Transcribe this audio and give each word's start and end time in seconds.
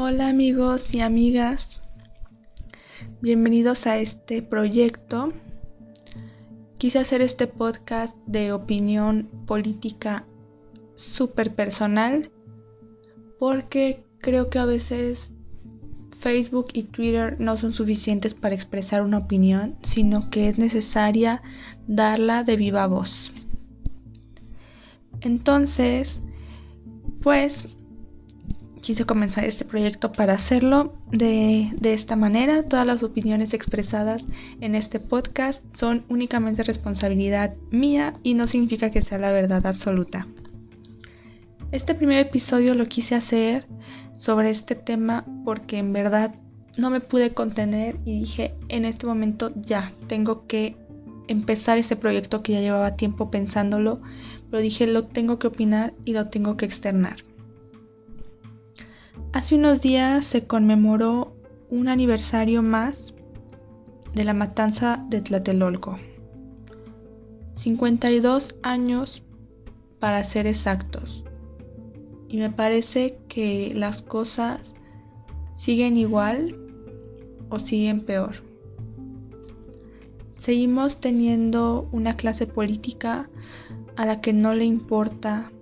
Hola 0.00 0.28
amigos 0.28 0.94
y 0.94 1.00
amigas, 1.00 1.80
bienvenidos 3.20 3.84
a 3.88 3.96
este 3.96 4.42
proyecto. 4.42 5.32
Quise 6.78 7.00
hacer 7.00 7.20
este 7.20 7.48
podcast 7.48 8.16
de 8.24 8.52
opinión 8.52 9.28
política 9.44 10.24
súper 10.94 11.56
personal 11.56 12.30
porque 13.40 14.04
creo 14.20 14.50
que 14.50 14.60
a 14.60 14.66
veces 14.66 15.32
Facebook 16.20 16.68
y 16.74 16.84
Twitter 16.84 17.34
no 17.40 17.56
son 17.56 17.72
suficientes 17.72 18.34
para 18.34 18.54
expresar 18.54 19.02
una 19.02 19.18
opinión, 19.18 19.78
sino 19.82 20.30
que 20.30 20.48
es 20.48 20.58
necesaria 20.58 21.42
darla 21.88 22.44
de 22.44 22.54
viva 22.54 22.86
voz. 22.86 23.32
Entonces, 25.22 26.22
pues 27.20 27.76
quise 28.80 29.04
comenzar 29.04 29.44
este 29.44 29.64
proyecto 29.64 30.12
para 30.12 30.34
hacerlo 30.34 30.94
de, 31.10 31.70
de, 31.80 31.94
esta 31.94 32.16
manera. 32.16 32.64
Todas 32.64 32.86
las 32.86 33.02
opiniones 33.02 33.54
expresadas 33.54 34.26
en 34.60 34.74
este 34.74 35.00
podcast 35.00 35.64
son 35.74 36.04
únicamente 36.08 36.62
responsabilidad 36.62 37.54
mía 37.70 38.14
y 38.22 38.34
no 38.34 38.46
significa 38.46 38.90
que 38.90 39.02
sea 39.02 39.18
la 39.18 39.32
verdad 39.32 39.66
absoluta. 39.66 40.26
Este 41.70 41.94
primer 41.94 42.18
episodio 42.18 42.74
lo 42.74 42.86
quise 42.86 43.14
hacer 43.14 43.66
sobre 44.16 44.50
este 44.50 44.74
tema 44.74 45.24
porque 45.44 45.78
en 45.78 45.92
verdad 45.92 46.34
no 46.78 46.90
me 46.90 47.00
pude 47.00 47.34
contener 47.34 47.96
y 48.04 48.20
dije 48.20 48.54
en 48.68 48.84
este 48.84 49.06
momento 49.06 49.52
ya 49.54 49.92
tengo 50.06 50.46
que 50.46 50.76
empezar 51.26 51.76
este 51.76 51.96
proyecto 51.96 52.42
que 52.42 52.52
ya 52.54 52.60
llevaba 52.60 52.96
tiempo 52.96 53.30
pensándolo, 53.30 54.00
pero 54.50 54.62
dije 54.62 54.86
lo 54.86 55.04
tengo 55.04 55.38
que 55.38 55.48
opinar 55.48 55.92
y 56.04 56.14
lo 56.14 56.30
tengo 56.30 56.56
que 56.56 56.64
externar. 56.64 57.27
Hace 59.38 59.54
unos 59.54 59.80
días 59.80 60.26
se 60.26 60.48
conmemoró 60.48 61.32
un 61.70 61.86
aniversario 61.86 62.60
más 62.60 63.14
de 64.12 64.24
la 64.24 64.34
matanza 64.34 65.06
de 65.10 65.20
Tlatelolco. 65.20 65.96
52 67.52 68.56
años 68.64 69.22
para 70.00 70.24
ser 70.24 70.48
exactos. 70.48 71.22
Y 72.28 72.38
me 72.38 72.50
parece 72.50 73.20
que 73.28 73.72
las 73.76 74.02
cosas 74.02 74.74
siguen 75.54 75.96
igual 75.96 76.58
o 77.48 77.60
siguen 77.60 78.00
peor. 78.00 78.42
Seguimos 80.36 80.98
teniendo 80.98 81.88
una 81.92 82.16
clase 82.16 82.48
política 82.48 83.30
a 83.94 84.04
la 84.04 84.20
que 84.20 84.32
no 84.32 84.52
le 84.54 84.64
importa 84.64 85.52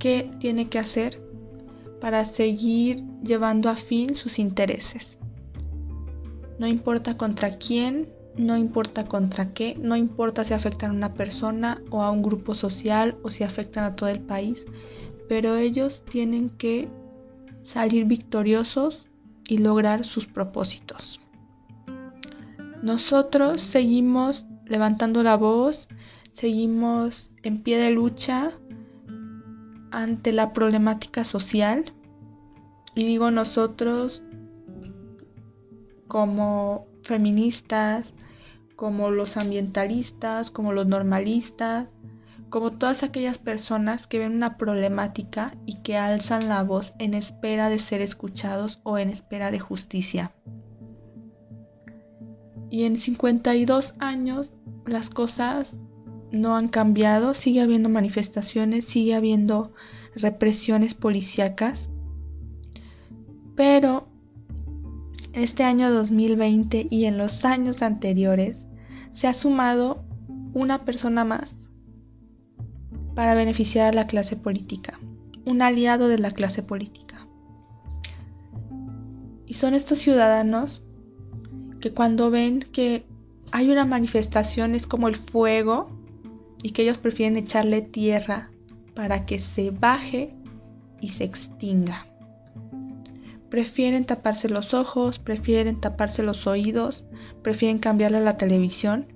qué 0.00 0.28
tiene 0.40 0.68
que 0.68 0.80
hacer 0.80 1.29
para 2.00 2.24
seguir 2.24 3.04
llevando 3.22 3.68
a 3.68 3.76
fin 3.76 4.14
sus 4.14 4.38
intereses. 4.38 5.18
No 6.58 6.66
importa 6.66 7.16
contra 7.16 7.56
quién, 7.58 8.08
no 8.36 8.56
importa 8.56 9.04
contra 9.04 9.52
qué, 9.52 9.76
no 9.80 9.96
importa 9.96 10.44
si 10.44 10.54
afectan 10.54 10.90
a 10.90 10.94
una 10.94 11.14
persona 11.14 11.82
o 11.90 12.02
a 12.02 12.10
un 12.10 12.22
grupo 12.22 12.54
social 12.54 13.16
o 13.22 13.30
si 13.30 13.44
afectan 13.44 13.84
a 13.84 13.96
todo 13.96 14.08
el 14.08 14.20
país, 14.20 14.64
pero 15.28 15.56
ellos 15.56 16.02
tienen 16.10 16.50
que 16.50 16.88
salir 17.62 18.04
victoriosos 18.06 19.08
y 19.46 19.58
lograr 19.58 20.04
sus 20.04 20.26
propósitos. 20.26 21.20
Nosotros 22.82 23.60
seguimos 23.60 24.46
levantando 24.64 25.22
la 25.22 25.36
voz, 25.36 25.88
seguimos 26.32 27.30
en 27.42 27.62
pie 27.62 27.78
de 27.78 27.90
lucha 27.90 28.52
ante 29.90 30.32
la 30.32 30.52
problemática 30.52 31.24
social. 31.24 31.92
Y 32.94 33.04
digo 33.04 33.30
nosotros 33.30 34.22
como 36.08 36.86
feministas, 37.02 38.12
como 38.76 39.10
los 39.10 39.36
ambientalistas, 39.36 40.50
como 40.50 40.72
los 40.72 40.86
normalistas, 40.86 41.92
como 42.50 42.72
todas 42.72 43.02
aquellas 43.02 43.38
personas 43.38 44.06
que 44.06 44.18
ven 44.18 44.34
una 44.34 44.56
problemática 44.56 45.54
y 45.66 45.82
que 45.82 45.96
alzan 45.96 46.48
la 46.48 46.62
voz 46.64 46.94
en 46.98 47.14
espera 47.14 47.68
de 47.68 47.78
ser 47.78 48.00
escuchados 48.00 48.80
o 48.82 48.98
en 48.98 49.08
espera 49.08 49.50
de 49.50 49.60
justicia. 49.60 50.32
Y 52.68 52.84
en 52.84 52.98
52 52.98 53.94
años 53.98 54.52
las 54.84 55.10
cosas 55.10 55.76
no 56.32 56.56
han 56.56 56.68
cambiado, 56.68 57.34
sigue 57.34 57.60
habiendo 57.60 57.88
manifestaciones, 57.88 58.84
sigue 58.84 59.14
habiendo 59.14 59.72
represiones 60.14 60.94
policíacas, 60.94 61.88
pero 63.56 64.08
este 65.32 65.62
año 65.62 65.90
2020 65.90 66.88
y 66.90 67.04
en 67.04 67.18
los 67.18 67.44
años 67.44 67.82
anteriores 67.82 68.60
se 69.12 69.26
ha 69.26 69.34
sumado 69.34 70.04
una 70.52 70.84
persona 70.84 71.24
más 71.24 71.54
para 73.14 73.34
beneficiar 73.34 73.88
a 73.88 73.92
la 73.92 74.06
clase 74.06 74.36
política, 74.36 74.98
un 75.44 75.62
aliado 75.62 76.08
de 76.08 76.18
la 76.18 76.30
clase 76.30 76.62
política. 76.62 77.26
Y 79.46 79.54
son 79.54 79.74
estos 79.74 79.98
ciudadanos 79.98 80.82
que 81.80 81.92
cuando 81.92 82.30
ven 82.30 82.60
que 82.72 83.04
hay 83.52 83.70
una 83.70 83.84
manifestación 83.84 84.74
es 84.74 84.86
como 84.86 85.08
el 85.08 85.16
fuego 85.16 85.99
y 86.62 86.70
que 86.70 86.82
ellos 86.82 86.98
prefieren 86.98 87.36
echarle 87.36 87.82
tierra 87.82 88.50
para 88.94 89.26
que 89.26 89.40
se 89.40 89.70
baje 89.70 90.34
y 91.00 91.08
se 91.08 91.24
extinga. 91.24 92.06
Prefieren 93.48 94.04
taparse 94.04 94.48
los 94.48 94.74
ojos, 94.74 95.18
prefieren 95.18 95.80
taparse 95.80 96.22
los 96.22 96.46
oídos, 96.46 97.06
prefieren 97.42 97.78
cambiarle 97.78 98.20
la 98.20 98.36
televisión 98.36 99.06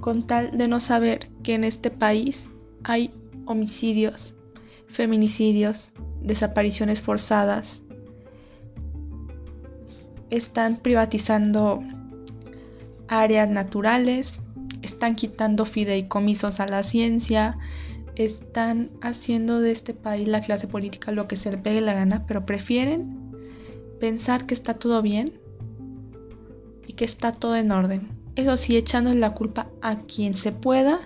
con 0.00 0.26
tal 0.26 0.56
de 0.56 0.68
no 0.68 0.80
saber 0.80 1.30
que 1.42 1.54
en 1.54 1.64
este 1.64 1.90
país 1.90 2.48
hay 2.84 3.10
homicidios, 3.46 4.36
feminicidios, 4.86 5.92
desapariciones 6.20 7.00
forzadas. 7.00 7.82
Están 10.30 10.76
privatizando 10.76 11.82
áreas 13.08 13.48
naturales, 13.48 14.38
están 14.82 15.16
quitando 15.16 15.64
fideicomisos 15.64 16.60
a 16.60 16.66
la 16.66 16.82
ciencia, 16.82 17.58
están 18.16 18.90
haciendo 19.02 19.60
de 19.60 19.72
este 19.72 19.94
país 19.94 20.26
la 20.26 20.40
clase 20.40 20.66
política 20.66 21.12
lo 21.12 21.28
que 21.28 21.36
se 21.36 21.50
le 21.50 21.58
pegue 21.58 21.80
la 21.80 21.94
gana, 21.94 22.24
pero 22.26 22.46
prefieren 22.46 23.16
pensar 24.00 24.46
que 24.46 24.54
está 24.54 24.74
todo 24.74 25.02
bien 25.02 25.38
y 26.86 26.94
que 26.94 27.04
está 27.04 27.32
todo 27.32 27.56
en 27.56 27.70
orden. 27.70 28.08
Eso 28.36 28.56
sí, 28.56 28.76
echando 28.76 29.14
la 29.14 29.32
culpa 29.32 29.68
a 29.80 30.00
quien 30.00 30.34
se 30.34 30.52
pueda 30.52 31.00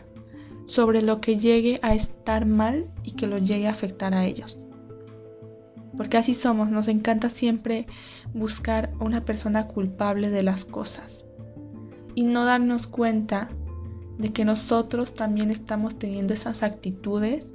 sobre 0.67 1.03
lo 1.03 1.21
que 1.21 1.39
llegue 1.39 1.79
a 1.83 1.95
estar 1.95 2.47
mal 2.47 2.91
y 3.03 3.13
que 3.13 3.27
lo 3.27 3.39
llegue 3.39 3.69
a 3.69 3.73
afectar 3.73 4.15
a 4.15 4.25
ellos. 4.25 4.59
Porque 5.97 6.17
así 6.17 6.35
somos, 6.35 6.71
nos 6.71 6.89
encanta 6.89 7.29
siempre 7.29 7.87
buscar 8.33 8.91
a 8.99 9.05
una 9.05 9.25
persona 9.25 9.67
culpable 9.67 10.31
de 10.31 10.43
las 10.43 10.65
cosas 10.65 11.25
y 12.15 12.23
no 12.25 12.45
darnos 12.45 12.87
cuenta 12.87 13.51
de 14.21 14.33
que 14.33 14.45
nosotros 14.45 15.15
también 15.15 15.51
estamos 15.51 15.99
teniendo 15.99 16.35
esas 16.35 16.63
actitudes 16.63 17.51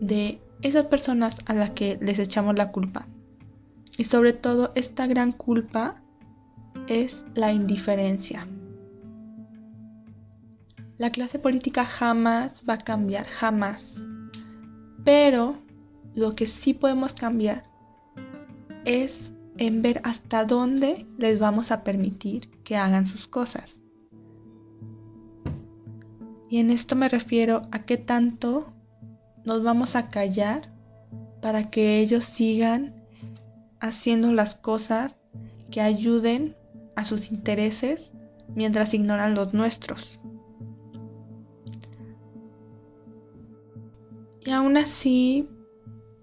de 0.00 0.38
esas 0.60 0.86
personas 0.86 1.36
a 1.46 1.54
las 1.54 1.70
que 1.70 1.98
les 2.00 2.18
echamos 2.18 2.56
la 2.56 2.72
culpa. 2.72 3.06
Y 3.96 4.04
sobre 4.04 4.34
todo 4.34 4.72
esta 4.74 5.06
gran 5.06 5.32
culpa 5.32 6.02
es 6.88 7.24
la 7.34 7.52
indiferencia. 7.52 8.46
La 10.98 11.10
clase 11.10 11.38
política 11.38 11.86
jamás 11.86 12.64
va 12.68 12.74
a 12.74 12.78
cambiar, 12.78 13.26
jamás. 13.26 13.98
Pero 15.04 15.56
lo 16.14 16.36
que 16.36 16.46
sí 16.46 16.74
podemos 16.74 17.14
cambiar 17.14 17.64
es 18.84 19.32
en 19.56 19.80
ver 19.80 20.00
hasta 20.04 20.44
dónde 20.44 21.06
les 21.16 21.38
vamos 21.38 21.70
a 21.70 21.82
permitir 21.82 22.50
que 22.62 22.76
hagan 22.76 23.06
sus 23.06 23.26
cosas. 23.26 23.83
Y 26.48 26.58
en 26.58 26.70
esto 26.70 26.94
me 26.96 27.08
refiero 27.08 27.62
a 27.72 27.84
qué 27.84 27.96
tanto 27.96 28.72
nos 29.44 29.62
vamos 29.62 29.96
a 29.96 30.08
callar 30.08 30.72
para 31.40 31.70
que 31.70 32.00
ellos 32.00 32.24
sigan 32.24 32.94
haciendo 33.80 34.32
las 34.32 34.54
cosas 34.54 35.16
que 35.70 35.80
ayuden 35.80 36.54
a 36.96 37.04
sus 37.04 37.30
intereses 37.30 38.10
mientras 38.54 38.94
ignoran 38.94 39.34
los 39.34 39.52
nuestros. 39.52 40.18
Y 44.40 44.50
aún 44.50 44.76
así 44.76 45.48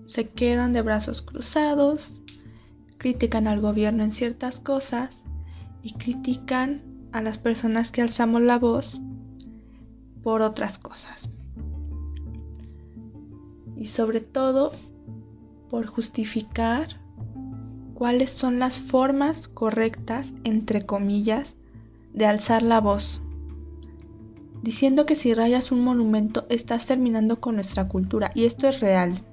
se 0.08 0.30
quedan 0.30 0.74
de 0.74 0.82
brazos 0.82 1.22
cruzados, 1.22 2.22
critican 2.98 3.48
al 3.48 3.62
gobierno 3.62 4.04
en 4.04 4.12
ciertas 4.12 4.60
cosas 4.60 5.22
y 5.82 5.94
critican 5.94 6.84
a 7.12 7.22
las 7.22 7.38
personas 7.38 7.92
que 7.92 8.02
alzamos 8.02 8.42
la 8.42 8.60
voz 8.60 9.02
por 10.24 10.42
otras 10.42 10.78
cosas. 10.80 11.30
Y 13.76 13.88
sobre 13.88 14.22
todo, 14.22 14.72
por 15.70 15.88
justificar 15.88 17.00
cuáles 17.94 18.30
son 18.32 18.60
las 18.60 18.80
formas 18.80 19.48
correctas, 19.48 20.34
entre 20.44 20.86
comillas, 20.86 21.56
de 22.14 22.26
alzar 22.26 22.62
la 22.62 22.82
voz, 22.82 23.22
diciendo 24.62 25.06
que 25.06 25.16
si 25.16 25.34
rayas 25.34 25.72
un 25.72 25.84
monumento 25.84 26.46
estás 26.50 26.86
terminando 26.86 27.40
con 27.40 27.56
nuestra 27.56 27.88
cultura, 27.88 28.32
y 28.36 28.46
esto 28.46 28.68
es 28.68 28.80
real. 28.80 29.24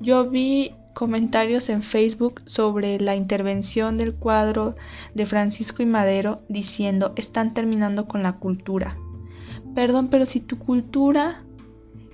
Yo 0.00 0.28
vi 0.28 0.74
comentarios 0.94 1.68
en 1.68 1.82
Facebook 1.82 2.42
sobre 2.46 2.98
la 3.00 3.16
intervención 3.16 3.98
del 3.98 4.14
cuadro 4.14 4.76
de 5.14 5.26
Francisco 5.26 5.82
y 5.82 5.86
Madero 5.86 6.42
diciendo 6.48 7.12
están 7.16 7.54
terminando 7.54 8.06
con 8.06 8.22
la 8.22 8.38
cultura. 8.38 8.96
Perdón, 9.76 10.08
pero 10.08 10.24
si 10.24 10.40
tu 10.40 10.58
cultura, 10.58 11.44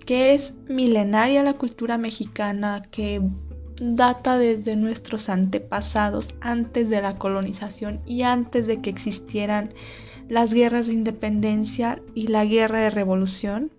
que 0.04 0.34
es 0.34 0.52
milenaria 0.68 1.44
la 1.44 1.54
cultura 1.54 1.96
mexicana, 1.96 2.82
que 2.90 3.22
data 3.80 4.36
desde 4.36 4.74
nuestros 4.74 5.28
antepasados, 5.28 6.34
antes 6.40 6.90
de 6.90 7.00
la 7.00 7.14
colonización 7.14 8.00
y 8.04 8.22
antes 8.22 8.66
de 8.66 8.80
que 8.80 8.90
existieran 8.90 9.72
las 10.28 10.52
guerras 10.52 10.88
de 10.88 10.94
independencia 10.94 12.02
y 12.16 12.26
la 12.26 12.44
guerra 12.44 12.80
de 12.80 12.90
revolución, 12.90 13.70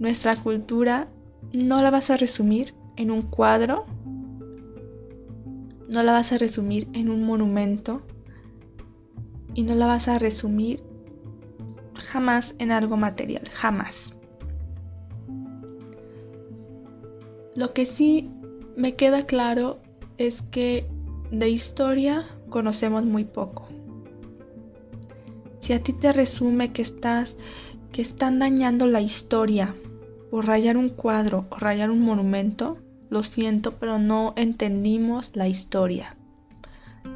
nuestra 0.00 0.42
cultura 0.42 1.06
no 1.52 1.80
la 1.82 1.92
vas 1.92 2.10
a 2.10 2.16
resumir 2.16 2.74
en 2.96 3.12
un 3.12 3.22
cuadro, 3.22 3.86
no 5.88 6.02
la 6.02 6.10
vas 6.10 6.32
a 6.32 6.38
resumir 6.38 6.88
en 6.94 7.10
un 7.10 7.22
monumento 7.22 8.02
y 9.54 9.62
no 9.62 9.76
la 9.76 9.86
vas 9.86 10.08
a 10.08 10.18
resumir 10.18 10.89
jamás 12.00 12.54
en 12.58 12.72
algo 12.72 12.96
material, 12.96 13.48
jamás. 13.48 14.12
Lo 17.54 17.72
que 17.72 17.86
sí 17.86 18.30
me 18.76 18.94
queda 18.94 19.26
claro 19.26 19.80
es 20.18 20.42
que 20.50 20.86
de 21.30 21.48
historia 21.48 22.26
conocemos 22.48 23.04
muy 23.04 23.24
poco. 23.24 23.68
Si 25.60 25.72
a 25.72 25.82
ti 25.82 25.92
te 25.92 26.12
resume 26.12 26.72
que 26.72 26.82
estás 26.82 27.36
que 27.92 28.02
están 28.02 28.38
dañando 28.38 28.86
la 28.86 29.00
historia 29.00 29.74
por 30.30 30.46
rayar 30.46 30.76
un 30.76 30.90
cuadro 30.90 31.46
o 31.50 31.56
rayar 31.56 31.90
un 31.90 32.02
monumento, 32.02 32.78
lo 33.08 33.24
siento, 33.24 33.74
pero 33.78 33.98
no 33.98 34.32
entendimos 34.36 35.32
la 35.34 35.48
historia. 35.48 36.16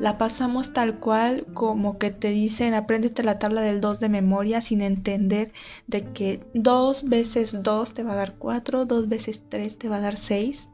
La 0.01 0.19
pasamos 0.19 0.73
tal 0.73 0.99
cual 0.99 1.47
como 1.55 1.99
que 1.99 2.11
te 2.11 2.31
dicen 2.31 2.75
apréndete 2.75 3.23
la 3.23 3.39
tabla 3.39 3.63
del 3.63 3.81
2 3.81 4.01
de 4.01 4.09
memoria 4.09 4.61
sin 4.61 4.83
entender 4.83 5.53
de 5.87 6.13
que 6.13 6.45
2 6.55 7.09
veces 7.09 7.63
2 7.63 7.95
te 7.95 8.03
va 8.03 8.13
a 8.13 8.17
dar 8.17 8.35
4, 8.37 8.87
2 8.87 9.09
veces 9.09 9.43
3 9.49 9.79
te 9.79 9.89
va 9.89 9.97
a 9.97 10.01
dar 10.01 10.17
6. 10.17 10.69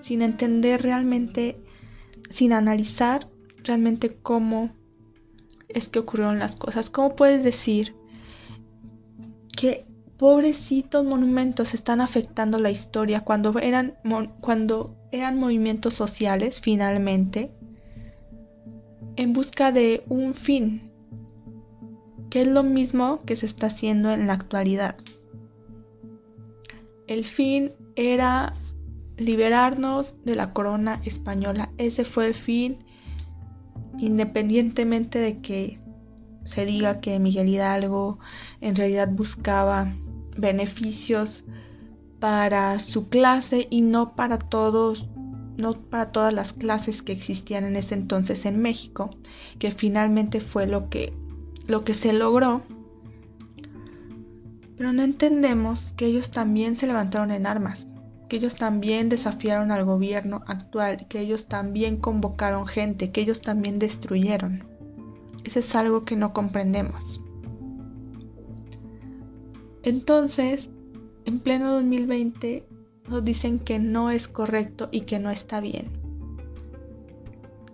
Sin 0.00 0.22
entender 0.22 0.82
realmente, 0.82 1.60
sin 2.30 2.52
analizar 2.52 3.28
realmente 3.64 4.16
cómo 4.22 4.70
es 5.68 5.88
que 5.88 5.98
ocurrieron 5.98 6.38
las 6.38 6.54
cosas. 6.54 6.90
¿Cómo 6.90 7.16
puedes 7.16 7.42
decir 7.42 7.96
que 9.56 9.84
pobrecitos 10.16 11.04
monumentos 11.04 11.74
están 11.74 12.00
afectando 12.00 12.58
la 12.58 12.70
historia 12.70 13.22
cuando 13.22 13.58
eran, 13.58 13.94
cuando 14.40 14.96
eran 15.10 15.38
movimientos 15.38 15.94
sociales 15.94 16.60
finalmente 16.60 17.52
en 19.18 19.32
busca 19.32 19.72
de 19.72 20.04
un 20.08 20.32
fin, 20.32 20.92
que 22.30 22.42
es 22.42 22.46
lo 22.46 22.62
mismo 22.62 23.20
que 23.26 23.34
se 23.34 23.46
está 23.46 23.66
haciendo 23.66 24.12
en 24.12 24.28
la 24.28 24.34
actualidad. 24.34 24.96
El 27.08 27.24
fin 27.24 27.72
era 27.96 28.54
liberarnos 29.16 30.14
de 30.24 30.36
la 30.36 30.52
corona 30.52 31.02
española. 31.04 31.72
Ese 31.78 32.04
fue 32.04 32.28
el 32.28 32.34
fin, 32.36 32.78
independientemente 33.98 35.18
de 35.18 35.40
que 35.40 35.80
se 36.44 36.64
diga 36.64 37.00
que 37.00 37.18
Miguel 37.18 37.48
Hidalgo 37.48 38.20
en 38.60 38.76
realidad 38.76 39.08
buscaba 39.10 39.96
beneficios 40.36 41.44
para 42.20 42.78
su 42.78 43.08
clase 43.08 43.66
y 43.68 43.80
no 43.80 44.14
para 44.14 44.38
todos 44.38 45.08
no 45.58 45.74
para 45.74 46.12
todas 46.12 46.32
las 46.32 46.54
clases 46.54 47.02
que 47.02 47.12
existían 47.12 47.64
en 47.64 47.76
ese 47.76 47.94
entonces 47.94 48.46
en 48.46 48.62
México, 48.62 49.10
que 49.58 49.72
finalmente 49.72 50.40
fue 50.40 50.66
lo 50.66 50.88
que 50.88 51.12
lo 51.66 51.84
que 51.84 51.92
se 51.92 52.12
logró. 52.12 52.62
Pero 54.76 54.92
no 54.92 55.02
entendemos 55.02 55.92
que 55.96 56.06
ellos 56.06 56.30
también 56.30 56.76
se 56.76 56.86
levantaron 56.86 57.30
en 57.32 57.46
armas, 57.46 57.86
que 58.28 58.36
ellos 58.36 58.54
también 58.54 59.08
desafiaron 59.08 59.70
al 59.70 59.84
gobierno 59.84 60.42
actual, 60.46 61.06
que 61.08 61.20
ellos 61.20 61.46
también 61.46 61.98
convocaron 61.98 62.66
gente, 62.66 63.10
que 63.10 63.20
ellos 63.20 63.40
también 63.42 63.78
destruyeron. 63.78 64.64
Eso 65.44 65.58
es 65.58 65.74
algo 65.74 66.04
que 66.04 66.16
no 66.16 66.32
comprendemos. 66.32 67.20
Entonces, 69.82 70.70
en 71.24 71.40
pleno 71.40 71.72
2020 71.72 72.66
nos 73.08 73.24
dicen 73.24 73.58
que 73.58 73.78
no 73.78 74.10
es 74.10 74.28
correcto 74.28 74.88
y 74.90 75.02
que 75.02 75.18
no 75.18 75.30
está 75.30 75.60
bien. 75.60 75.88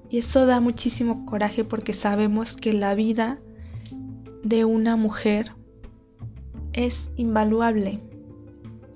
Y 0.08 0.18
eso 0.18 0.46
da 0.46 0.60
muchísimo 0.60 1.26
coraje 1.26 1.64
porque 1.64 1.92
sabemos 1.92 2.54
que 2.54 2.72
la 2.72 2.94
vida 2.94 3.38
de 4.42 4.64
una 4.64 4.96
mujer 4.96 5.52
es 6.72 7.10
invaluable. 7.16 8.00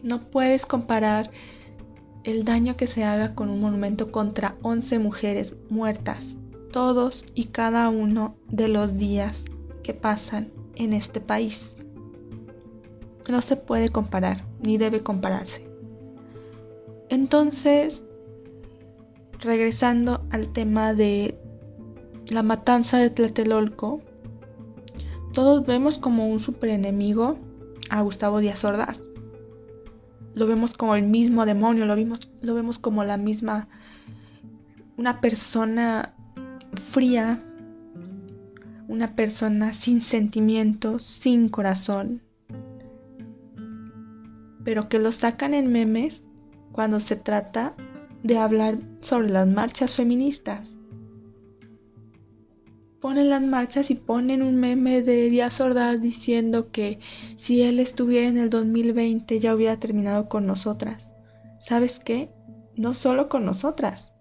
No 0.03 0.31
puedes 0.31 0.67
comparar 0.67 1.31
el 2.25 2.45
daño 2.45 2.77
que 2.77 2.87
se 2.87 3.05
haga 3.05 3.35
con 3.35 3.49
un 3.49 3.61
monumento 3.61 4.13
contra 4.13 4.57
11 4.63 4.99
mujeres 4.99 5.55
muertas 5.71 6.25
todos 6.73 7.25
y 7.35 7.47
cada 7.47 7.89
uno 7.89 8.37
de 8.49 8.69
los 8.69 8.97
días 8.97 9.43
que 9.83 9.95
pasan 9.95 10.53
en 10.77 10.93
este 10.93 11.21
país 11.21 11.73
no 13.29 13.41
se 13.43 13.57
puede 13.57 13.91
comparar, 13.91 14.45
ni 14.61 14.79
debe 14.79 15.03
compararse. 15.03 15.68
Entonces, 17.11 18.03
regresando 19.41 20.27
al 20.31 20.53
tema 20.53 20.93
de 20.93 21.39
la 22.29 22.43
matanza 22.43 22.99
de 22.99 23.09
Tlatelolco, 23.09 24.03
todos 25.33 25.65
vemos 25.67 25.97
como 25.99 26.29
un 26.29 26.41
superenemigo 26.41 27.39
a 27.89 28.03
Gustavo 28.03 28.41
Díaz 28.41 28.65
Ordaz. 28.65 29.01
Lo 30.35 30.47
vemos 30.47 30.75
como 30.75 30.95
el 30.95 31.07
mismo 31.07 31.47
demonio, 31.47 31.87
lo, 31.87 31.97
vimos, 31.97 32.29
lo 32.43 32.55
vemos 32.55 32.79
como 32.79 33.03
la 33.05 33.17
misma, 33.17 33.69
una 34.99 35.21
persona 35.21 36.15
fría, 36.91 37.43
una 38.87 39.17
persona 39.17 39.73
sin 39.73 40.03
sentimientos, 40.03 41.05
sin 41.05 41.49
corazón, 41.49 42.21
pero 44.63 44.89
que 44.91 44.99
lo 44.99 45.13
sacan 45.13 45.55
en 45.55 45.73
memes 45.73 46.25
cuando 46.79 47.01
se 47.01 47.17
trata 47.17 47.75
de 48.23 48.39
hablar 48.39 48.79
sobre 49.01 49.31
las 49.31 49.49
marchas 49.49 49.95
feministas. 49.95 50.77
Ponen 53.01 53.31
las 53.31 53.43
marchas 53.43 53.91
y 53.91 53.97
ponen 53.97 54.43
un 54.43 54.61
meme 54.61 55.03
de 55.03 55.29
Díaz 55.29 55.61
Ordaz 55.61 56.01
diciendo 56.01 56.71
que 56.71 57.01
si 57.37 57.63
él 57.63 57.81
estuviera 57.81 58.29
en 58.29 58.39
el 58.39 58.49
2020 58.49 59.41
ya 59.41 59.57
hubiera 59.57 59.81
terminado 59.81 60.29
con 60.29 60.47
nosotras. 60.47 61.11
¿Sabes 61.59 61.99
qué? 61.99 62.31
No 62.77 62.95
solo 62.95 63.29
con 63.29 63.45
nosotras. 63.45 64.13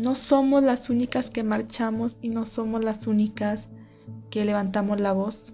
No 0.00 0.14
somos 0.14 0.62
las 0.62 0.88
únicas 0.88 1.30
que 1.30 1.42
marchamos 1.42 2.16
y 2.22 2.28
no 2.28 2.46
somos 2.46 2.84
las 2.84 3.08
únicas 3.08 3.68
que 4.30 4.44
levantamos 4.44 5.00
la 5.00 5.10
voz. 5.10 5.52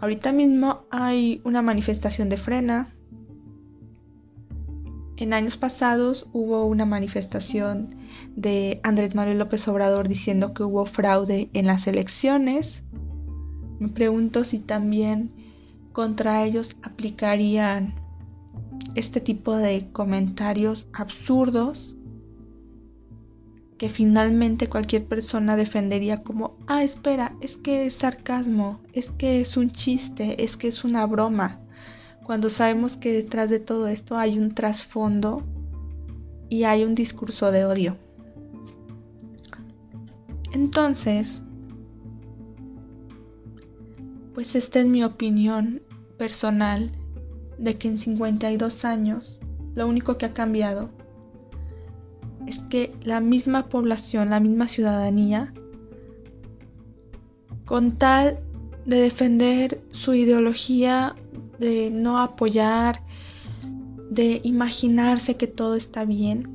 Ahorita 0.00 0.32
mismo 0.32 0.86
hay 0.90 1.42
una 1.44 1.60
manifestación 1.60 2.30
de 2.30 2.38
frena. 2.38 2.88
En 5.18 5.34
años 5.34 5.58
pasados 5.58 6.26
hubo 6.32 6.64
una 6.64 6.86
manifestación 6.86 7.96
de 8.34 8.80
Andrés 8.82 9.14
Manuel 9.14 9.38
López 9.38 9.68
Obrador 9.68 10.08
diciendo 10.08 10.54
que 10.54 10.62
hubo 10.62 10.86
fraude 10.86 11.50
en 11.52 11.66
las 11.66 11.86
elecciones. 11.86 12.82
Me 13.78 13.88
pregunto 13.88 14.42
si 14.42 14.58
también 14.58 15.32
contra 15.92 16.44
ellos 16.44 16.78
aplicarían 16.82 17.94
este 18.94 19.20
tipo 19.20 19.54
de 19.54 19.90
comentarios 19.92 20.88
absurdos 20.94 21.94
que 23.80 23.88
finalmente 23.88 24.68
cualquier 24.68 25.06
persona 25.06 25.56
defendería 25.56 26.22
como, 26.22 26.54
ah, 26.66 26.84
espera, 26.84 27.34
es 27.40 27.56
que 27.56 27.86
es 27.86 27.94
sarcasmo, 27.94 28.78
es 28.92 29.08
que 29.08 29.40
es 29.40 29.56
un 29.56 29.70
chiste, 29.70 30.44
es 30.44 30.58
que 30.58 30.68
es 30.68 30.84
una 30.84 31.06
broma, 31.06 31.60
cuando 32.22 32.50
sabemos 32.50 32.98
que 32.98 33.10
detrás 33.10 33.48
de 33.48 33.58
todo 33.58 33.88
esto 33.88 34.18
hay 34.18 34.38
un 34.38 34.54
trasfondo 34.54 35.42
y 36.50 36.64
hay 36.64 36.84
un 36.84 36.94
discurso 36.94 37.50
de 37.52 37.64
odio. 37.64 37.96
Entonces, 40.52 41.40
pues 44.34 44.54
esta 44.56 44.80
es 44.80 44.86
mi 44.86 45.04
opinión 45.04 45.80
personal 46.18 46.92
de 47.56 47.78
que 47.78 47.88
en 47.88 47.98
52 47.98 48.84
años 48.84 49.40
lo 49.74 49.88
único 49.88 50.18
que 50.18 50.26
ha 50.26 50.34
cambiado 50.34 50.90
es 52.46 52.58
que 52.70 52.92
la 53.02 53.20
misma 53.20 53.68
población, 53.68 54.30
la 54.30 54.40
misma 54.40 54.68
ciudadanía, 54.68 55.52
con 57.64 57.98
tal 57.98 58.40
de 58.86 58.96
defender 58.96 59.80
su 59.90 60.14
ideología, 60.14 61.14
de 61.58 61.90
no 61.90 62.18
apoyar, 62.18 63.02
de 64.10 64.40
imaginarse 64.42 65.36
que 65.36 65.46
todo 65.46 65.76
está 65.76 66.04
bien, 66.04 66.48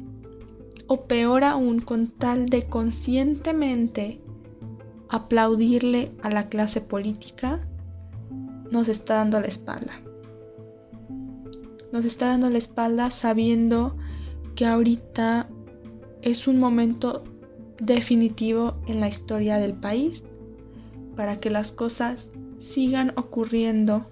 o 0.88 1.06
peor 1.06 1.44
aún, 1.44 1.80
con 1.80 2.08
tal 2.08 2.48
de 2.48 2.68
conscientemente 2.68 4.20
aplaudirle 5.10 6.12
a 6.22 6.30
la 6.30 6.50
clase 6.50 6.82
política, 6.82 7.62
nos 8.72 8.88
está 8.89 9.15
dando 9.15 9.39
la 9.39 9.48
espalda. 9.48 10.01
Nos 11.92 12.04
está 12.06 12.27
dando 12.27 12.50
la 12.50 12.58
espalda 12.58 13.10
sabiendo 13.12 13.96
que 14.56 14.65
ahorita 14.65 15.48
es 16.25 16.48
un 16.48 16.60
momento 16.60 17.24
definitivo 17.77 18.74
en 18.88 19.00
la 19.00 19.08
historia 19.08 19.58
del 19.58 19.75
país 19.75 20.24
para 21.15 21.39
que 21.39 21.51
las 21.51 21.72
cosas 21.72 22.32
sigan 22.58 23.13
ocurriendo 23.15 24.10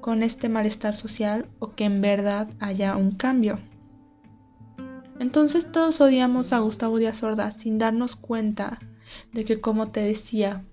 con 0.00 0.22
este 0.22 0.48
malestar 0.48 0.96
social 0.96 1.48
o 1.58 1.72
que 1.74 1.84
en 1.84 2.00
verdad 2.00 2.48
haya 2.60 2.96
un 2.96 3.12
cambio. 3.12 3.58
Entonces 5.20 5.70
todos 5.70 6.00
odiamos 6.00 6.54
a 6.54 6.60
Gustavo 6.60 6.96
Díaz 6.96 7.22
Ordaz 7.22 7.56
sin 7.58 7.78
darnos 7.78 8.16
cuenta 8.16 8.78
de 9.32 9.44
que, 9.44 9.60
como 9.60 9.88
te 9.88 10.00
decía, 10.00 10.64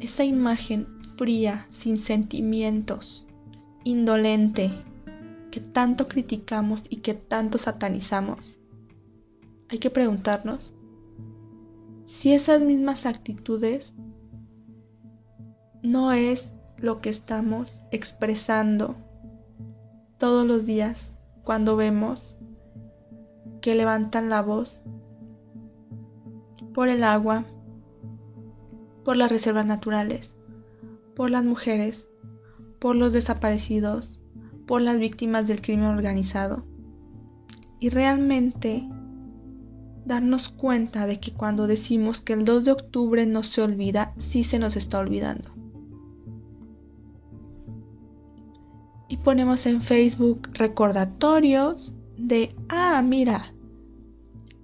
esa 0.00 0.24
imagen 0.24 0.88
fría, 1.16 1.68
sin 1.70 1.98
sentimientos, 1.98 3.26
indolente, 3.84 4.72
que 5.52 5.60
tanto 5.60 6.08
criticamos 6.08 6.82
y 6.88 6.96
que 6.96 7.14
tanto 7.14 7.58
satanizamos, 7.58 8.59
hay 9.70 9.78
que 9.78 9.90
preguntarnos 9.90 10.74
si 12.04 12.32
esas 12.32 12.60
mismas 12.60 13.06
actitudes 13.06 13.94
no 15.80 16.12
es 16.12 16.52
lo 16.76 17.00
que 17.00 17.10
estamos 17.10 17.80
expresando 17.92 18.96
todos 20.18 20.44
los 20.44 20.66
días 20.66 21.10
cuando 21.44 21.76
vemos 21.76 22.36
que 23.60 23.76
levantan 23.76 24.28
la 24.28 24.42
voz 24.42 24.82
por 26.74 26.88
el 26.88 27.04
agua, 27.04 27.44
por 29.04 29.16
las 29.16 29.30
reservas 29.30 29.66
naturales, 29.66 30.34
por 31.14 31.30
las 31.30 31.44
mujeres, 31.44 32.10
por 32.80 32.96
los 32.96 33.12
desaparecidos, 33.12 34.18
por 34.66 34.82
las 34.82 34.98
víctimas 34.98 35.46
del 35.46 35.62
crimen 35.62 35.86
organizado. 35.86 36.64
Y 37.78 37.90
realmente 37.90 38.88
darnos 40.04 40.48
cuenta 40.48 41.06
de 41.06 41.20
que 41.20 41.32
cuando 41.32 41.66
decimos 41.66 42.20
que 42.20 42.32
el 42.32 42.44
2 42.44 42.64
de 42.64 42.72
octubre 42.72 43.26
no 43.26 43.42
se 43.42 43.62
olvida, 43.62 44.12
sí 44.18 44.44
se 44.44 44.58
nos 44.58 44.76
está 44.76 44.98
olvidando. 44.98 45.50
Y 49.08 49.16
ponemos 49.18 49.66
en 49.66 49.82
Facebook 49.82 50.50
recordatorios 50.52 51.92
de, 52.16 52.54
ah, 52.68 53.02
mira, 53.02 53.52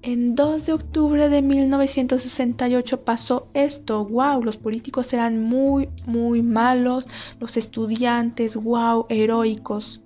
en 0.03 0.37
2 0.37 0.67
de 0.67 0.73
octubre 0.73 1.29
de 1.29 1.43
1968 1.43 3.05
pasó 3.05 3.49
esto, 3.55 4.05
wow, 4.05 4.43
los 4.43 4.57
políticos 4.57 5.13
eran 5.13 5.43
muy, 5.43 5.89
muy 6.07 6.43
malos, 6.43 7.09
los 7.41 7.57
estudiantes, 7.57 8.55
wow, 8.55 9.07
heroicos, 9.09 10.01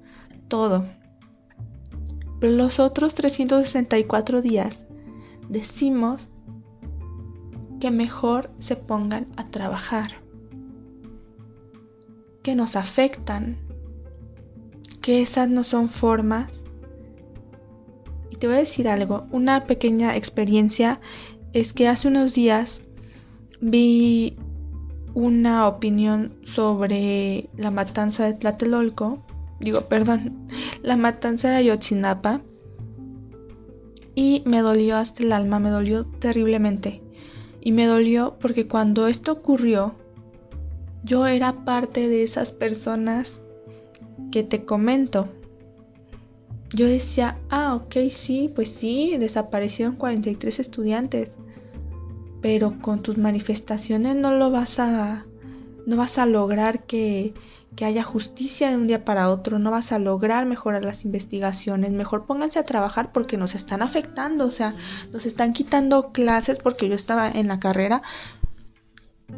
todo. 0.49 0.87
los 2.41 2.81
otros 2.81 3.15
364 3.15 4.41
días 4.41 4.87
decimos 5.51 6.29
que 7.81 7.91
mejor 7.91 8.51
se 8.61 8.77
pongan 8.77 9.27
a 9.37 9.51
trabajar, 9.51 10.23
que 12.43 12.55
nos 12.55 12.77
afectan, 12.77 13.59
que 15.03 15.23
esas 15.23 15.49
no 15.49 15.65
son 15.65 15.89
formas. 15.89 16.53
Y 18.31 18.37
te 18.37 18.47
voy 18.47 18.57
a 18.57 18.61
decir 18.61 18.89
algo, 18.89 19.27
una 19.33 19.67
pequeña 19.67 20.17
experiencia 20.17 21.01
es 21.53 21.73
que 21.73 21.89
hace 21.89 22.07
unos 22.07 22.33
días 22.33 22.81
vi 23.61 24.37
una 25.15 25.67
opinión 25.67 26.37
sobre 26.43 27.51
la 27.57 27.73
matanza 27.73 28.25
de 28.25 28.35
Tlatelolco, 28.35 29.25
digo, 29.59 29.83
perdón, 29.89 30.49
la 30.83 30.97
matanza 30.97 31.51
de 31.51 31.57
Ayotzinapa 31.57 32.41
y 34.15 34.43
me 34.47 34.61
dolió 34.61 34.97
hasta 34.97 35.23
el 35.23 35.33
alma, 35.33 35.59
me 35.59 35.71
dolió 35.71 36.05
terriblemente. 36.05 37.03
Y 37.61 37.73
me 37.73 37.87
dolió 37.87 38.37
porque 38.41 38.67
cuando 38.67 39.07
esto 39.07 39.33
ocurrió, 39.33 39.95
yo 41.05 41.27
era 41.27 41.65
parte 41.65 42.09
de 42.09 42.23
esas 42.23 42.53
personas 42.53 43.41
que 44.31 44.43
te 44.43 44.65
comento. 44.65 45.29
Yo 46.73 46.87
decía, 46.87 47.39
ah, 47.51 47.75
ok, 47.75 47.97
sí, 48.11 48.51
pues 48.55 48.71
sí, 48.71 49.17
desaparecieron 49.19 49.97
43 49.97 50.61
estudiantes, 50.61 51.33
pero 52.41 52.81
con 52.81 53.03
tus 53.03 53.19
manifestaciones 53.19 54.15
no 54.17 54.33
lo 54.33 54.51
vas 54.51 54.79
a, 54.79 55.27
no 55.87 55.97
vas 55.97 56.19
a 56.19 56.27
lograr 56.27 56.85
que, 56.85 57.35
que 57.77 57.85
haya 57.85 58.03
justicia 58.03 58.71
de 58.71 58.77
un 58.77 58.87
día 58.87 59.05
para 59.05 59.31
otro, 59.31 59.59
no 59.59 59.71
vas 59.71 59.93
a 59.93 59.99
lograr 59.99 60.47
mejorar 60.47 60.85
las 60.85 61.05
investigaciones, 61.05 61.93
mejor 61.93 62.27
pónganse 62.27 62.59
a 62.59 62.65
trabajar 62.65 63.13
porque 63.13 63.37
nos 63.37 63.55
están 63.55 63.83
afectando, 63.83 64.47
o 64.47 64.51
sea, 64.51 64.75
nos 65.13 65.27
están 65.27 65.53
quitando 65.53 66.13
clases 66.13 66.59
porque 66.59 66.89
yo 66.89 66.95
estaba 66.95 67.31
en 67.31 67.49
la 67.49 67.61
carrera, 67.61 68.03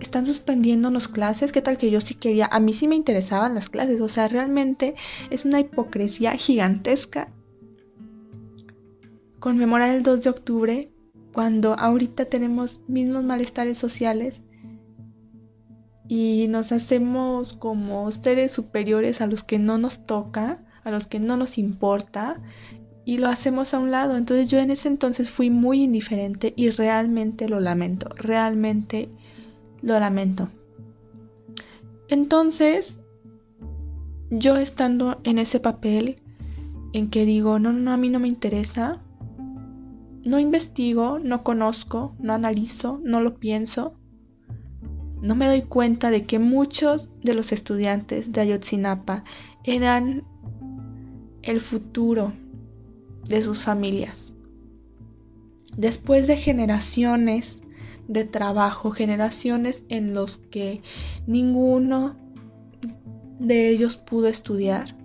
están 0.01 0.27
suspendiéndonos 0.27 1.09
clases, 1.09 1.53
qué 1.53 1.61
tal 1.61 1.77
que 1.77 1.91
yo 1.91 2.01
sí 2.01 2.15
quería, 2.15 2.49
a 2.51 2.61
mí 2.61 2.73
sí 2.73 2.89
me 2.89 2.95
interesaban 2.95 3.55
las 3.55 3.69
clases, 3.69 4.01
o 4.01 4.09
sea, 4.09 4.29
realmente 4.29 4.95
es 5.31 5.45
una 5.45 5.61
hipocresía 5.61 6.33
gigantesca 6.33 7.29
conmemorar 9.39 9.95
el 9.95 10.05
2 10.05 10.23
de 10.23 10.31
octubre 10.31 10.89
cuando 11.33 11.75
ahorita 11.75 12.27
tenemos 12.27 12.81
mismos 12.87 13.25
malestares 13.25 13.77
sociales 13.77 14.41
y 16.09 16.47
nos 16.49 16.73
hacemos 16.73 17.53
como 17.55 18.11
seres 18.11 18.53
superiores 18.53 19.21
a 19.21 19.27
los 19.27 19.45
que 19.45 19.59
no 19.59 19.79
nos 19.79 20.07
toca, 20.07 20.65
a 20.85 20.91
los 20.91 21.07
que 21.07 21.21
no 21.21 21.37
nos 21.37 21.59
importa 21.59 22.41
y 23.05 23.19
lo 23.19 23.29
hacemos 23.29 23.75
a 23.75 23.79
un 23.79 23.91
lado. 23.91 24.17
Entonces 24.17 24.49
yo 24.49 24.59
en 24.59 24.71
ese 24.71 24.89
entonces 24.89 25.31
fui 25.31 25.51
muy 25.51 25.83
indiferente 25.83 26.53
y 26.57 26.71
realmente 26.71 27.49
lo 27.49 27.61
lamento, 27.61 28.09
realmente 28.17 29.09
lo 29.81 29.99
lamento. 29.99 30.49
Entonces, 32.09 32.99
yo 34.31 34.57
estando 34.57 35.21
en 35.25 35.39
ese 35.39 35.61
papel 35.61 36.21
en 36.93 37.11
que 37.11 37.25
digo, 37.25 37.59
no, 37.59 37.73
no, 37.73 37.93
a 37.93 37.97
mí 37.97 38.11
no 38.11 38.19
me 38.19 38.29
interesa, 38.29 39.01
no 40.25 40.39
investigo, 40.39 41.19
no 41.19 41.43
conozco, 41.43 42.15
no 42.19 42.35
analizo, 42.35 43.01
no 43.03 43.23
lo 43.23 43.39
pienso, 43.39 43.95
no 45.23 45.37
me 45.37 45.47
doy 45.47 45.63
cuenta 45.63 46.11
de 46.11 46.27
que 46.27 46.41
muchos 46.41 47.09
de 47.23 47.35
los 47.35 47.53
estudiantes 47.53 48.33
de 48.33 48.41
Ayotzinapa 48.41 49.23
eran 49.63 50.25
el 51.43 51.61
futuro 51.61 52.33
de 53.29 53.41
sus 53.41 53.63
familias. 53.63 54.33
Después 55.77 56.27
de 56.27 56.37
generaciones 56.37 57.63
de 58.09 58.25
trabajo, 58.25 58.91
generaciones 58.91 59.85
en 59.89 60.13
los 60.13 60.39
que 60.51 60.83
ninguno 61.29 62.17
de 63.39 63.71
ellos 63.71 63.97
pudo 63.97 64.27
estudiar, 64.27 64.97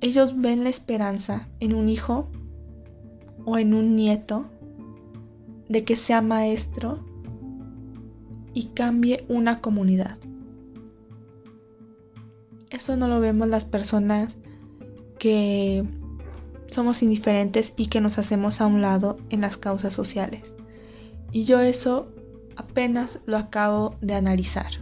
ellos 0.00 0.40
ven 0.40 0.62
la 0.62 0.70
esperanza 0.70 1.48
en 1.58 1.74
un 1.74 1.88
hijo 1.88 2.30
o 3.44 3.58
en 3.58 3.74
un 3.74 3.96
nieto 3.96 4.46
de 5.68 5.82
que 5.82 5.96
sea 5.96 6.22
maestro 6.22 7.07
y 8.58 8.64
cambie 8.74 9.24
una 9.28 9.60
comunidad. 9.60 10.18
Eso 12.70 12.96
no 12.96 13.06
lo 13.06 13.20
vemos 13.20 13.46
las 13.46 13.64
personas 13.64 14.36
que 15.20 15.84
somos 16.66 17.04
indiferentes 17.04 17.72
y 17.76 17.86
que 17.86 18.00
nos 18.00 18.18
hacemos 18.18 18.60
a 18.60 18.66
un 18.66 18.82
lado 18.82 19.16
en 19.30 19.42
las 19.42 19.58
causas 19.58 19.94
sociales. 19.94 20.54
Y 21.30 21.44
yo 21.44 21.60
eso 21.60 22.08
apenas 22.56 23.20
lo 23.26 23.36
acabo 23.36 23.94
de 24.00 24.14
analizar. 24.14 24.72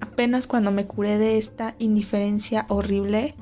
Apenas 0.00 0.48
cuando 0.48 0.72
me 0.72 0.88
curé 0.88 1.18
de 1.18 1.38
esta 1.38 1.76
indiferencia 1.78 2.66
horrible, 2.68 3.36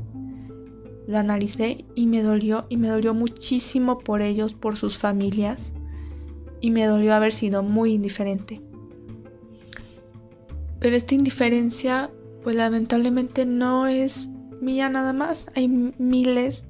lo 1.06 1.16
analicé 1.16 1.86
y 1.94 2.04
me 2.04 2.22
dolió 2.22 2.66
y 2.68 2.76
me 2.76 2.88
dolió 2.88 3.14
muchísimo 3.14 4.00
por 4.00 4.20
ellos, 4.20 4.52
por 4.52 4.76
sus 4.76 4.98
familias 4.98 5.72
y 6.60 6.70
me 6.70 6.84
dolió 6.84 7.14
haber 7.14 7.32
sido 7.32 7.62
muy 7.62 7.94
indiferente. 7.94 8.60
Pero 10.84 10.96
esta 10.96 11.14
indiferencia, 11.14 12.10
pues 12.42 12.56
lamentablemente 12.56 13.46
no 13.46 13.86
es 13.86 14.28
mía 14.60 14.90
nada 14.90 15.14
más, 15.14 15.46
hay 15.54 15.66
miles 15.66 16.62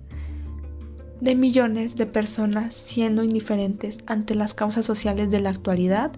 de 1.21 1.35
millones 1.35 1.97
de 1.97 2.06
personas 2.06 2.76
siendo 2.76 3.25
indiferentes 3.25 3.99
ante 4.06 4.37
las 4.37 4.54
causas 4.54 4.87
sociales 4.87 5.33
de 5.33 5.40
la 5.40 5.50
actualidad, 5.50 6.12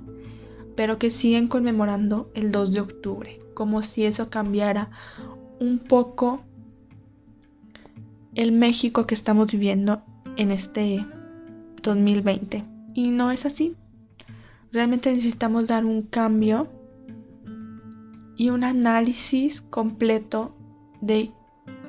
pero 0.77 0.99
que 0.99 1.09
siguen 1.09 1.49
conmemorando 1.49 2.31
el 2.35 2.53
2 2.53 2.75
de 2.75 2.81
octubre, 2.81 3.39
como 3.55 3.81
si 3.81 4.05
eso 4.05 4.29
cambiara 4.29 4.91
un 5.59 5.79
poco 5.79 6.43
el 8.35 8.53
México 8.53 9.07
que 9.07 9.15
estamos 9.15 9.51
viviendo 9.51 10.03
en 10.37 10.51
este 10.51 11.03
2020. 11.83 12.63
Y 12.93 13.09
no 13.09 13.31
es 13.31 13.47
así. 13.47 13.75
Realmente 14.71 15.11
necesitamos 15.11 15.67
dar 15.67 15.87
un 15.87 16.03
cambio 16.03 16.76
y 18.37 18.51
un 18.51 18.65
análisis 18.65 19.63
completo 19.63 20.55
de 21.01 21.31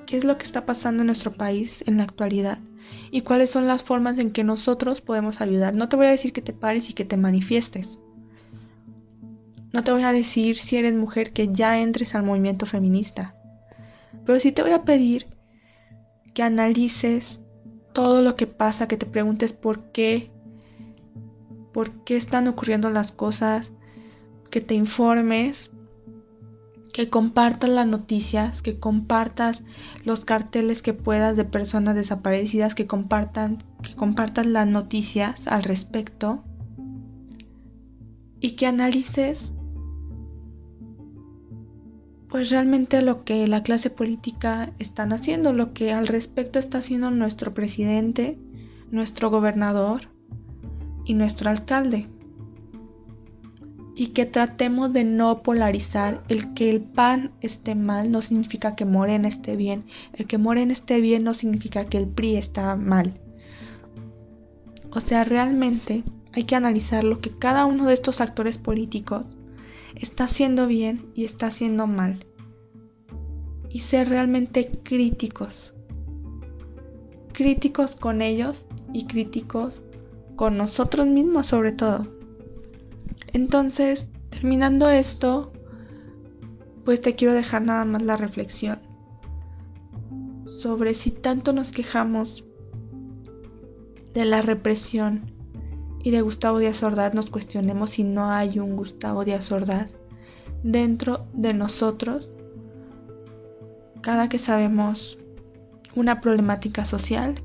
qué 0.06 0.18
es 0.18 0.24
lo 0.24 0.38
que 0.38 0.46
está 0.46 0.66
pasando 0.66 1.02
en 1.02 1.08
nuestro 1.08 1.34
país 1.34 1.84
en 1.86 1.98
la 1.98 2.04
actualidad 2.04 2.60
y 3.12 3.22
cuáles 3.22 3.50
son 3.50 3.68
las 3.68 3.84
formas 3.84 4.18
en 4.18 4.32
que 4.32 4.44
nosotros 4.44 5.02
podemos 5.02 5.42
ayudar. 5.42 5.76
No 5.76 5.90
te 5.90 5.98
voy 5.98 6.08
a 6.08 6.12
decir 6.12 6.32
que 6.32 6.42
te 6.42 6.54
pares 6.54 6.90
y 6.90 6.94
que 6.94 7.06
te 7.06 7.18
manifiestes. 7.18 8.00
No 9.74 9.84
te 9.84 9.92
voy 9.92 10.04
a 10.04 10.14
decir 10.14 10.58
si 10.58 10.78
eres 10.78 10.94
mujer 10.94 11.34
que 11.34 11.50
ya 11.52 11.80
entres 11.80 12.16
al 12.16 12.24
movimiento 12.24 12.66
feminista. 12.66 13.36
Pero 14.26 14.40
sí 14.40 14.54
te 14.54 14.64
voy 14.64 14.72
a 14.72 14.84
pedir 14.84 15.28
que 16.34 16.44
analices 16.44 17.42
todo 17.94 18.22
lo 18.22 18.36
que 18.36 18.48
pasa, 18.48 18.88
que 18.88 18.98
te 18.98 19.06
preguntes 19.06 19.52
por 19.52 19.92
qué, 19.92 20.32
por 21.74 22.04
qué 22.06 22.16
están 22.16 22.48
ocurriendo 22.48 22.90
las 22.90 23.12
cosas, 23.12 23.74
que 24.50 24.62
te 24.62 24.74
informes 24.74 25.72
que 26.98 27.12
compartas 27.12 27.70
las 27.70 27.86
noticias, 27.86 28.64
que 28.64 28.80
compartas 28.80 29.62
los 30.04 30.26
carteles 30.26 30.82
que 30.82 30.96
puedas 30.96 31.38
de 31.38 31.46
personas 31.46 31.94
desaparecidas, 31.94 32.74
que 32.74 32.88
compartan, 32.88 33.60
que 33.84 33.94
compartas 33.94 34.48
las 34.48 34.66
noticias 34.66 35.48
al 35.48 35.62
respecto 35.62 36.44
y 38.40 38.56
que 38.56 38.66
analices 38.66 39.52
pues 42.30 42.50
realmente 42.50 43.04
lo 43.04 43.24
que 43.24 43.46
la 43.46 43.62
clase 43.62 43.92
política 43.92 44.74
están 44.80 45.14
haciendo, 45.14 45.54
lo 45.54 45.74
que 45.76 45.94
al 45.94 46.08
respecto 46.08 46.58
está 46.58 46.80
haciendo 46.80 47.12
nuestro 47.12 47.54
presidente, 47.54 48.40
nuestro 48.90 49.30
gobernador 49.30 50.10
y 51.06 51.14
nuestro 51.14 51.52
alcalde 51.52 52.10
y 54.00 54.10
que 54.10 54.28
tratemos 54.28 54.94
de 54.94 55.04
no 55.04 55.42
polarizar. 55.42 56.24
El 56.30 56.54
que 56.54 56.70
el 56.70 56.82
PAN 56.82 57.32
esté 57.42 57.74
mal 57.74 58.12
no 58.12 58.22
significa 58.22 58.76
que 58.76 58.86
Morena 58.86 59.28
esté 59.28 59.56
bien. 59.56 59.86
El 60.14 60.28
que 60.28 60.38
Morena 60.38 60.72
esté 60.72 61.02
bien 61.02 61.24
no 61.24 61.34
significa 61.34 61.86
que 61.86 61.98
el 61.98 62.08
PRI 62.08 62.38
está 62.38 62.76
mal. 62.76 63.20
O 64.92 65.02
sea, 65.02 65.24
realmente 65.24 66.04
hay 66.32 66.44
que 66.44 66.56
analizar 66.56 67.04
lo 67.04 67.22
que 67.22 67.32
cada 67.32 67.66
uno 67.66 67.88
de 67.88 67.96
estos 67.96 68.22
actores 68.22 68.60
políticos 68.60 69.26
está 69.96 70.26
haciendo 70.26 70.68
bien 70.68 71.08
y 71.16 71.26
está 71.26 71.48
haciendo 71.48 71.88
mal. 71.88 72.24
Y 73.68 73.80
ser 73.80 74.10
realmente 74.10 74.70
críticos. 74.84 75.74
Críticos 77.34 77.96
con 77.96 78.22
ellos 78.22 78.68
y 78.94 79.08
críticos 79.08 79.84
con 80.36 80.56
nosotros 80.56 81.08
mismos 81.08 81.48
sobre 81.48 81.72
todo. 81.72 82.17
Entonces, 83.34 84.10
terminando 84.30 84.90
esto, 84.90 85.52
pues 86.86 87.02
te 87.02 87.16
quiero 87.16 87.34
dejar 87.34 87.62
nada 87.62 87.86
más 87.86 88.02
la 88.02 88.18
reflexión 88.18 88.80
sobre 90.58 90.96
si 90.96 91.12
tanto 91.12 91.54
nos 91.54 91.72
quejamos 91.72 92.44
de 94.14 94.26
la 94.26 94.42
represión 94.42 95.32
y 96.00 96.12
de 96.12 96.22
Gustavo 96.22 96.58
Díaz 96.58 96.82
Ordaz, 96.82 97.14
nos 97.14 97.30
cuestionemos 97.30 97.92
si 97.92 98.04
no 98.04 98.30
hay 98.30 98.60
un 98.60 98.76
Gustavo 98.76 99.24
Díaz 99.24 99.52
Ordaz 99.52 100.00
dentro 100.64 101.28
de 101.34 101.54
nosotros 101.54 102.32
cada 104.02 104.30
que 104.30 104.40
sabemos 104.40 105.20
una 105.96 106.22
problemática 106.22 106.86
social 106.86 107.42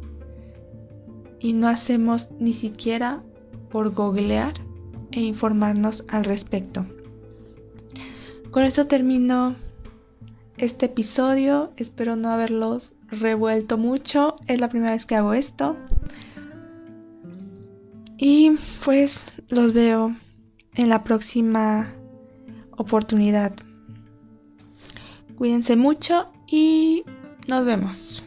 y 1.39 1.53
no 1.53 1.69
hacemos 1.69 2.31
ni 2.39 2.53
siquiera 2.53 3.23
por 3.69 3.93
googlear 3.93 4.55
e 5.13 5.21
informarnos 5.21 6.05
al 6.09 6.25
respecto. 6.25 6.87
Con 8.51 8.65
esto 8.65 8.87
termino 8.87 9.55
este 10.57 10.87
episodio. 10.87 11.73
Espero 11.77 12.17
no 12.17 12.31
haberlos 12.31 12.95
revuelto 13.11 13.79
mucho. 13.79 14.37
Es 14.47 14.61
la 14.61 14.69
primera 14.69 14.93
vez 14.93 15.07
que 15.07 15.17
hago 15.17 15.35
esto. 15.35 15.77
Y 18.19 18.57
pues 18.85 19.19
los 19.49 19.73
veo 19.73 20.15
en 20.75 20.89
la 20.89 21.03
próxima 21.03 21.93
oportunidad. 22.77 23.55
Cuídense 25.37 25.77
mucho 25.77 26.29
y 26.47 27.05
nos 27.49 27.65
vemos. 27.65 28.25